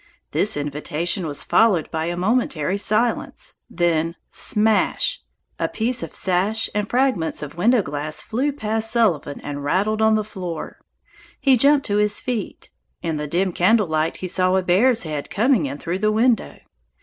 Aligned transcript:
This 0.31 0.57
invitation 0.57 1.27
was 1.27 1.43
followed 1.43 1.91
by 1.91 2.05
a 2.05 2.17
momentary 2.17 2.79
silence, 2.79 3.53
then 3.69 4.15
smash! 4.31 5.21
a 5.59 5.67
piece 5.67 6.01
of 6.01 6.15
sash 6.15 6.71
and 6.73 6.89
fragments 6.89 7.43
of 7.43 7.55
window 7.55 7.83
glass 7.83 8.19
flew 8.19 8.51
past 8.51 8.89
Sullivan 8.89 9.39
and 9.41 9.63
rattled 9.63 10.01
on 10.01 10.15
the 10.15 10.23
floor. 10.23 10.79
He 11.39 11.55
jumped 11.55 11.85
to 11.85 11.97
his 11.97 12.19
feet. 12.19 12.71
In 13.03 13.17
the 13.17 13.27
dim 13.27 13.51
candle 13.53 13.85
light 13.85 14.17
he 14.17 14.27
saw 14.27 14.55
a 14.55 14.63
bear's 14.63 15.03
head 15.03 15.29
coming 15.29 15.67
in 15.67 15.77
through 15.77 15.99
the 15.99 16.11
window. 16.11 16.57